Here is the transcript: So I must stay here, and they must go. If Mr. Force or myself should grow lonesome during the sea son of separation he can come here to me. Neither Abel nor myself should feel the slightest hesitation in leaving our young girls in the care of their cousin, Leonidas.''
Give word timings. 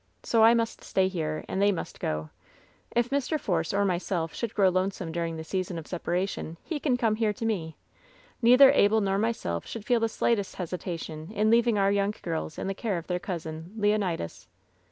So 0.23 0.43
I 0.43 0.55
must 0.55 0.83
stay 0.83 1.07
here, 1.07 1.45
and 1.47 1.61
they 1.61 1.71
must 1.71 1.99
go. 1.99 2.31
If 2.95 3.11
Mr. 3.11 3.39
Force 3.39 3.71
or 3.71 3.85
myself 3.85 4.33
should 4.33 4.55
grow 4.55 4.69
lonesome 4.69 5.11
during 5.11 5.35
the 5.37 5.43
sea 5.43 5.61
son 5.61 5.77
of 5.77 5.85
separation 5.85 6.57
he 6.63 6.79
can 6.79 6.97
come 6.97 7.17
here 7.17 7.33
to 7.33 7.45
me. 7.45 7.77
Neither 8.41 8.71
Abel 8.71 8.99
nor 8.99 9.19
myself 9.19 9.67
should 9.67 9.85
feel 9.85 9.99
the 9.99 10.09
slightest 10.09 10.55
hesitation 10.55 11.31
in 11.31 11.51
leaving 11.51 11.77
our 11.77 11.91
young 11.91 12.15
girls 12.23 12.57
in 12.57 12.65
the 12.65 12.73
care 12.73 12.97
of 12.97 13.05
their 13.05 13.19
cousin, 13.19 13.73
Leonidas.'' 13.77 14.47